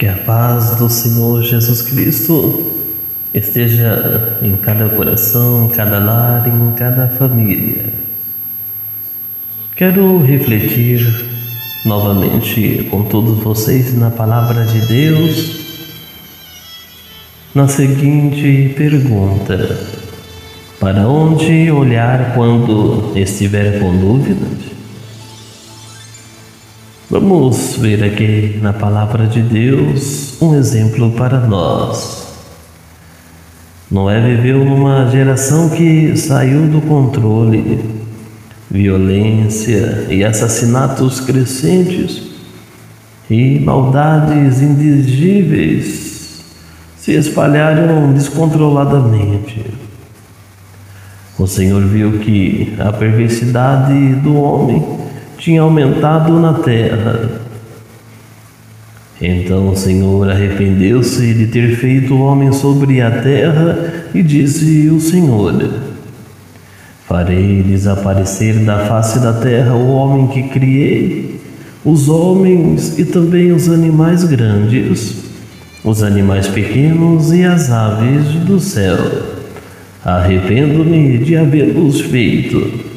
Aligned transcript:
Que 0.00 0.08
a 0.08 0.16
paz 0.16 0.76
do 0.76 0.88
Senhor 0.88 1.42
Jesus 1.42 1.82
Cristo 1.82 2.72
esteja 3.34 4.38
em 4.40 4.56
cada 4.56 4.88
coração, 4.88 5.66
em 5.66 5.68
cada 5.68 5.98
lar, 5.98 6.48
em 6.48 6.72
cada 6.72 7.06
família. 7.06 7.84
Quero 9.76 10.16
refletir 10.22 11.06
novamente 11.84 12.88
com 12.90 13.02
todos 13.02 13.40
vocês 13.40 13.94
na 13.94 14.08
palavra 14.10 14.64
de 14.64 14.80
Deus 14.86 15.60
na 17.54 17.68
seguinte 17.68 18.72
pergunta: 18.74 19.78
Para 20.80 21.06
onde 21.06 21.70
olhar 21.70 22.32
quando 22.34 23.12
estiver 23.14 23.78
com 23.78 23.94
dúvidas? 23.98 24.70
Vamos 27.10 27.76
ver 27.76 28.04
aqui 28.04 28.60
na 28.62 28.72
palavra 28.72 29.26
de 29.26 29.42
Deus 29.42 30.40
um 30.40 30.54
exemplo 30.54 31.10
para 31.10 31.40
nós. 31.40 32.28
Noé 33.90 34.20
viveu 34.20 34.64
numa 34.64 35.10
geração 35.10 35.70
que 35.70 36.16
saiu 36.16 36.68
do 36.68 36.80
controle, 36.80 37.84
violência 38.70 40.06
e 40.08 40.22
assassinatos 40.22 41.18
crescentes 41.18 42.30
e 43.28 43.58
maldades 43.58 44.62
indigíveis 44.62 46.44
se 46.96 47.10
espalharam 47.14 48.12
descontroladamente. 48.12 49.66
O 51.36 51.44
Senhor 51.48 51.82
viu 51.86 52.20
que 52.20 52.72
a 52.78 52.92
perversidade 52.92 54.14
do 54.14 54.36
homem 54.36 54.99
tinha 55.40 55.62
aumentado 55.62 56.38
na 56.38 56.52
terra. 56.52 57.40
Então 59.20 59.70
o 59.70 59.76
Senhor 59.76 60.30
arrependeu-se 60.30 61.34
de 61.34 61.46
ter 61.46 61.76
feito 61.76 62.14
o 62.14 62.20
homem 62.20 62.52
sobre 62.52 63.00
a 63.00 63.10
terra 63.10 64.04
e 64.14 64.22
disse 64.22 64.88
o 64.90 65.00
Senhor: 65.00 65.68
Farei 67.08 67.62
desaparecer 67.62 68.64
da 68.64 68.86
face 68.86 69.18
da 69.18 69.32
terra 69.32 69.74
o 69.74 69.90
homem 69.94 70.26
que 70.28 70.42
criei, 70.44 71.40
os 71.84 72.08
homens 72.08 72.98
e 72.98 73.04
também 73.04 73.50
os 73.50 73.68
animais 73.68 74.24
grandes, 74.24 75.24
os 75.82 76.02
animais 76.02 76.48
pequenos 76.48 77.32
e 77.32 77.44
as 77.44 77.70
aves 77.70 78.26
do 78.46 78.60
céu. 78.60 78.96
Arrependo-me 80.04 81.18
de 81.18 81.36
havê-los 81.36 82.00
feito. 82.00 82.89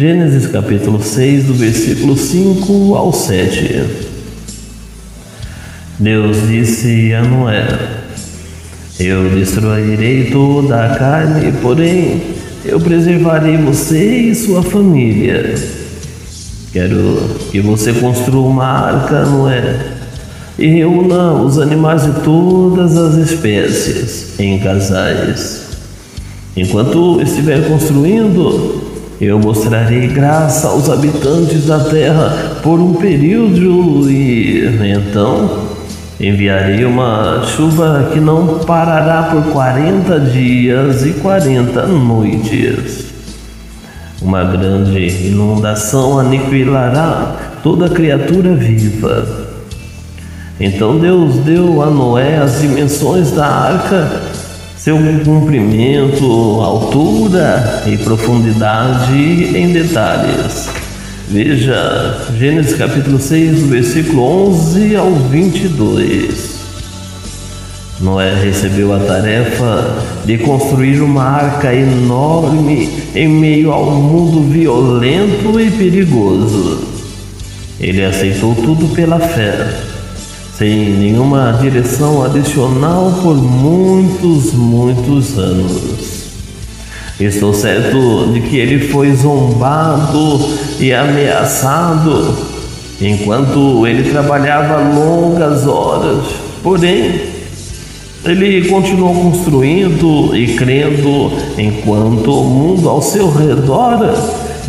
Gênesis 0.00 0.46
capítulo 0.46 1.02
6, 1.02 1.44
do 1.44 1.52
versículo 1.52 2.16
5 2.16 2.94
ao 2.94 3.12
7. 3.12 3.84
Deus 5.98 6.48
disse 6.48 7.12
a 7.12 7.22
Noé: 7.22 7.68
Eu 8.98 9.28
destruirei 9.28 10.30
toda 10.30 10.86
a 10.86 10.96
carne, 10.96 11.52
porém 11.60 12.22
eu 12.64 12.80
preservarei 12.80 13.58
você 13.58 14.20
e 14.20 14.34
sua 14.34 14.62
família. 14.62 15.54
Quero 16.72 17.36
que 17.50 17.60
você 17.60 17.92
construa 17.92 18.48
uma 18.48 18.64
arca, 18.64 19.26
Noé, 19.26 19.84
e 20.58 20.66
reúna 20.66 21.34
os 21.42 21.58
animais 21.58 22.04
de 22.04 22.22
todas 22.22 22.96
as 22.96 23.16
espécies 23.16 24.40
em 24.40 24.58
casais. 24.60 25.66
Enquanto 26.56 27.20
estiver 27.20 27.68
construindo, 27.68 28.79
eu 29.20 29.38
mostrarei 29.38 30.06
graça 30.08 30.68
aos 30.68 30.88
habitantes 30.88 31.66
da 31.66 31.80
terra 31.80 32.56
por 32.62 32.80
um 32.80 32.94
período 32.94 34.10
e 34.10 34.64
então 34.96 35.68
enviarei 36.18 36.86
uma 36.86 37.42
chuva 37.44 38.08
que 38.12 38.18
não 38.18 38.60
parará 38.60 39.24
por 39.24 39.52
quarenta 39.52 40.18
dias 40.18 41.04
e 41.04 41.12
quarenta 41.14 41.86
noites. 41.86 43.10
Uma 44.22 44.42
grande 44.44 45.06
inundação 45.26 46.18
aniquilará 46.18 47.58
toda 47.62 47.90
criatura 47.90 48.54
viva. 48.54 49.50
Então 50.58 50.98
Deus 50.98 51.36
deu 51.36 51.82
a 51.82 51.90
Noé 51.90 52.38
as 52.38 52.60
dimensões 52.60 53.32
da 53.32 53.46
arca 53.46 54.29
seu 54.80 54.96
comprimento, 55.26 56.24
altura 56.62 57.82
e 57.86 57.98
profundidade 57.98 59.12
em 59.54 59.74
detalhes. 59.74 60.70
Veja 61.28 62.26
Gênesis 62.38 62.78
capítulo 62.78 63.20
6, 63.20 63.64
versículo 63.64 64.22
11 64.48 64.96
ao 64.96 65.10
22. 65.12 66.60
Noé 68.00 68.32
recebeu 68.42 68.94
a 68.94 69.00
tarefa 69.00 69.98
de 70.24 70.38
construir 70.38 71.02
uma 71.02 71.24
arca 71.24 71.74
enorme 71.74 72.88
em 73.14 73.28
meio 73.28 73.72
ao 73.72 73.84
mundo 73.90 74.50
violento 74.50 75.60
e 75.60 75.70
perigoso. 75.70 76.88
Ele 77.78 78.02
aceitou 78.02 78.54
tudo 78.54 78.88
pela 78.94 79.20
fé 79.20 79.90
sem 80.60 80.90
nenhuma 80.90 81.56
direção 81.58 82.22
adicional 82.22 83.18
por 83.22 83.34
muitos, 83.34 84.52
muitos 84.52 85.38
anos. 85.38 86.26
Estou 87.18 87.54
certo 87.54 88.30
de 88.34 88.42
que 88.42 88.58
ele 88.58 88.88
foi 88.88 89.10
zombado 89.16 90.38
e 90.78 90.92
ameaçado 90.92 92.36
enquanto 93.00 93.86
ele 93.86 94.10
trabalhava 94.10 94.86
longas 94.94 95.66
horas. 95.66 96.26
Porém, 96.62 97.22
ele 98.22 98.68
continuou 98.68 99.14
construindo 99.14 100.36
e 100.36 100.56
crendo 100.56 101.32
enquanto 101.56 102.38
o 102.38 102.44
mundo 102.44 102.86
ao 102.86 103.00
seu 103.00 103.32
redor 103.32 104.14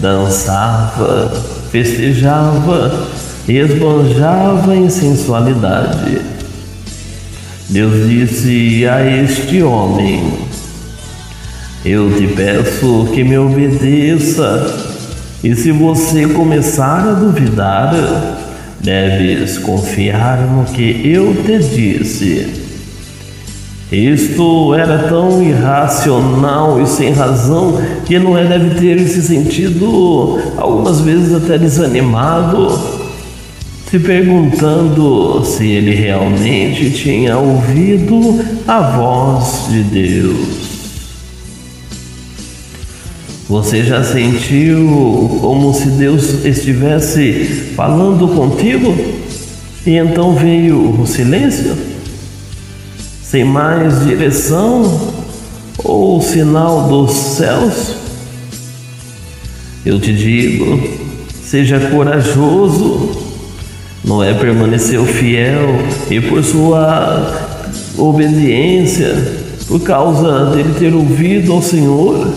dançava, 0.00 1.32
festejava 1.72 3.08
esbanjava 3.48 4.76
em 4.76 4.88
sensualidade. 4.88 6.20
Deus 7.68 8.08
disse 8.08 8.86
a 8.86 9.04
este 9.04 9.62
homem: 9.62 10.32
Eu 11.84 12.12
te 12.16 12.26
peço 12.26 13.08
que 13.14 13.22
me 13.22 13.38
obedeça, 13.38 14.98
e 15.42 15.54
se 15.54 15.70
você 15.72 16.26
começar 16.26 17.08
a 17.08 17.12
duvidar, 17.12 17.94
deves 18.80 19.58
confiar 19.58 20.38
no 20.38 20.64
que 20.64 21.00
eu 21.04 21.34
te 21.44 21.58
disse. 21.58 22.60
Isto 23.92 24.72
era 24.74 25.08
tão 25.08 25.42
irracional 25.42 26.80
e 26.80 26.86
sem 26.86 27.12
razão 27.12 27.80
que 28.04 28.20
Noé 28.20 28.44
deve 28.44 28.78
ter 28.78 29.00
se 29.08 29.20
sentido 29.20 30.38
algumas 30.56 31.00
vezes 31.00 31.34
até 31.34 31.58
desanimado 31.58 32.99
se 33.90 33.98
perguntando 33.98 35.44
se 35.44 35.66
ele 35.66 35.92
realmente 35.92 36.92
tinha 36.92 37.36
ouvido 37.36 38.38
a 38.64 38.80
voz 38.96 39.66
de 39.68 39.82
Deus. 39.82 40.70
Você 43.48 43.82
já 43.82 44.04
sentiu 44.04 45.38
como 45.40 45.74
se 45.74 45.88
Deus 45.88 46.44
estivesse 46.44 47.72
falando 47.74 48.28
contigo? 48.28 48.94
E 49.84 49.96
então 49.96 50.36
veio 50.36 51.00
o 51.00 51.04
silêncio? 51.04 51.76
Sem 53.24 53.42
mais 53.42 54.04
direção 54.04 55.12
ou 55.82 56.22
sinal 56.22 56.86
dos 56.86 57.10
céus? 57.10 57.96
Eu 59.84 59.98
te 59.98 60.12
digo, 60.12 60.80
seja 61.42 61.80
corajoso 61.90 63.19
Noé 64.02 64.32
permaneceu 64.32 65.04
fiel 65.04 65.78
e 66.10 66.20
por 66.20 66.42
sua 66.42 67.50
obediência, 67.98 69.14
por 69.68 69.80
causa 69.80 70.46
dele 70.46 70.74
ter 70.78 70.94
ouvido 70.94 71.52
ao 71.52 71.60
Senhor, 71.60 72.32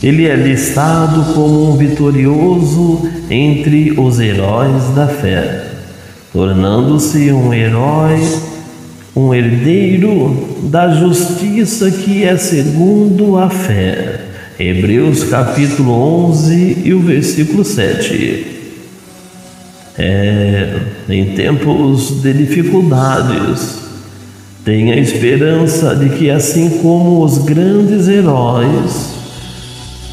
ele 0.00 0.26
é 0.26 0.36
listado 0.36 1.34
como 1.34 1.70
um 1.70 1.76
vitorioso 1.76 3.02
entre 3.28 3.92
os 3.98 4.20
heróis 4.20 4.84
da 4.94 5.08
fé, 5.08 5.66
tornando-se 6.32 7.32
um 7.32 7.52
herói, 7.52 8.20
um 9.14 9.34
herdeiro 9.34 10.48
da 10.62 10.88
justiça 10.94 11.90
que 11.90 12.22
é 12.22 12.36
segundo 12.36 13.36
a 13.36 13.50
fé. 13.50 14.20
Hebreus 14.58 15.24
capítulo 15.24 15.92
11 16.28 16.82
e 16.84 16.94
o 16.94 17.00
versículo 17.00 17.64
7. 17.64 18.59
É, 20.02 20.78
em 21.10 21.34
tempos 21.34 22.22
de 22.22 22.32
dificuldades, 22.32 23.80
tenha 24.64 24.98
esperança 24.98 25.94
de 25.94 26.08
que, 26.16 26.30
assim 26.30 26.78
como 26.78 27.22
os 27.22 27.36
grandes 27.36 28.08
heróis, 28.08 29.10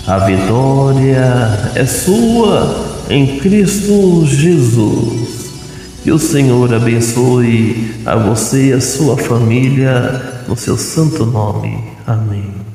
a 0.05 0.17
vitória 0.19 1.71
é 1.73 1.85
sua 1.85 2.85
em 3.09 3.39
Cristo 3.39 4.25
Jesus. 4.25 5.51
Que 6.03 6.11
o 6.11 6.19
Senhor 6.19 6.73
abençoe 6.73 7.95
a 8.05 8.17
você 8.17 8.71
e 8.71 8.73
a 8.73 8.81
sua 8.81 9.15
família 9.15 10.43
no 10.49 10.57
seu 10.57 10.77
santo 10.77 11.25
nome. 11.25 11.81
Amém. 12.05 12.67